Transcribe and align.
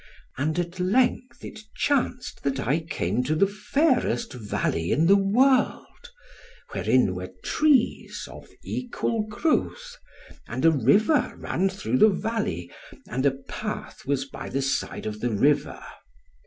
And 0.35 0.57
at 0.57 0.79
length 0.79 1.45
it 1.45 1.59
chanced 1.75 2.41
that 2.41 2.59
I 2.59 2.79
came 2.79 3.23
to 3.25 3.35
the 3.35 3.45
fairest 3.45 4.33
valley 4.33 4.89
in 4.91 5.05
the 5.05 5.15
world, 5.15 6.09
wherein 6.71 7.13
were 7.13 7.31
trees 7.43 8.27
of 8.27 8.49
equal 8.63 9.27
growth; 9.27 9.97
and 10.47 10.65
a 10.65 10.71
river 10.71 11.35
ran 11.37 11.69
through 11.69 11.99
the 11.99 12.09
valley, 12.09 12.71
and 13.07 13.27
a 13.27 13.37
path 13.47 14.03
was 14.07 14.25
by 14.25 14.49
the 14.49 14.63
side 14.63 15.05
of 15.05 15.19
the 15.19 15.29
river. 15.29 15.79